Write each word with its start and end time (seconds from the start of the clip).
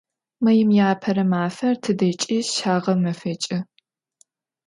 Maim 0.43 0.69
yi 0.77 0.81
Apere 0.91 1.23
mafer 1.31 1.75
tıdeç'i 1.83 2.37
şağemefeç'ı. 2.53 3.57